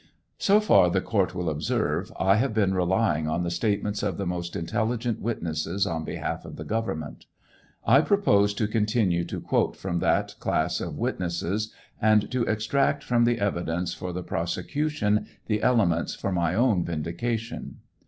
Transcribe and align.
So 0.39 0.59
far, 0.59 0.89
the 0.89 0.99
court 0.99 1.35
will 1.35 1.47
observe, 1.47 2.11
1 2.17 2.37
have 2.39 2.55
been 2.55 2.73
relying 2.73 3.27
on 3.27 3.43
the 3.43 3.51
statements 3.51 4.01
of 4.01 4.17
the 4.17 4.25
most 4.25 4.55
intelligent 4.55 5.21
witnesses 5.21 5.85
on 5.85 6.05
behalf 6.05 6.43
of 6.43 6.55
the 6.55 6.63
government. 6.63 7.27
I 7.85 8.01
propose 8.01 8.55
to 8.55 8.67
continue 8.67 9.23
to 9.25 9.39
quote 9.39 9.75
from 9.75 9.99
that 9.99 10.33
clas 10.39 10.81
of 10.81 10.97
witnesses 10.97 11.71
and 12.01 12.31
to 12.31 12.41
extract 12.45 13.03
from 13.03 13.25
the 13.25 13.37
evidence 13.39 13.93
for 13.93 14.11
the 14.11 14.23
pros 14.23 14.55
ecution 14.55 15.27
the 15.45 15.61
elements 15.61 16.15
for 16.15 16.31
my 16.31 16.55
own 16.55 16.83
vindication. 16.83 17.81